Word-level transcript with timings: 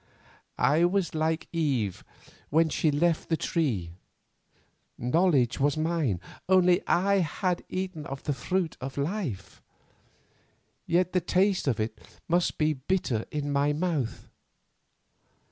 "I 0.57 0.83
was 0.83 1.13
like 1.13 1.47
Eve 1.51 2.03
when 2.49 2.69
she 2.69 2.89
left 2.89 3.29
the 3.29 3.37
Tree; 3.37 3.91
knowledge 4.97 5.59
was 5.59 5.77
mine, 5.77 6.19
only 6.49 6.81
I 6.87 7.17
had 7.19 7.63
eaten 7.69 8.07
of 8.07 8.23
the 8.23 8.33
fruit 8.33 8.77
of 8.81 8.97
Life. 8.97 9.61
Yet 10.87 11.13
the 11.13 11.21
taste 11.21 11.67
of 11.67 11.79
it 11.79 12.01
must 12.27 12.57
be 12.57 12.73
bitter 12.73 13.25
in 13.29 13.51
my 13.51 13.73
mouth. 13.73 14.27